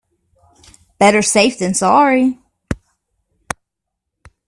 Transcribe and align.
Better 0.97 1.21
safe 1.21 1.59
than 1.59 1.75
sorry. 1.75 2.39